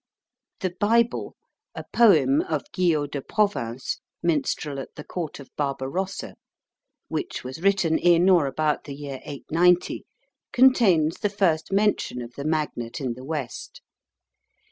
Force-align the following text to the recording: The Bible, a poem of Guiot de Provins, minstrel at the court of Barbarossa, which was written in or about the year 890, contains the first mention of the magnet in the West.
The 0.61 0.71
Bible, 0.79 1.35
a 1.75 1.83
poem 1.93 2.41
of 2.49 2.63
Guiot 2.71 3.11
de 3.11 3.21
Provins, 3.21 3.99
minstrel 4.23 4.79
at 4.79 4.95
the 4.95 5.03
court 5.03 5.39
of 5.39 5.55
Barbarossa, 5.55 6.37
which 7.07 7.43
was 7.43 7.61
written 7.61 7.99
in 7.99 8.27
or 8.27 8.47
about 8.47 8.85
the 8.85 8.95
year 8.95 9.19
890, 9.23 10.05
contains 10.51 11.19
the 11.19 11.29
first 11.29 11.71
mention 11.71 12.19
of 12.23 12.33
the 12.33 12.45
magnet 12.45 12.99
in 12.99 13.13
the 13.13 13.23
West. 13.23 13.83